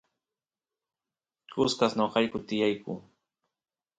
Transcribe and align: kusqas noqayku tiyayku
kusqas 1.51 1.93
noqayku 1.97 2.37
tiyayku 2.47 2.91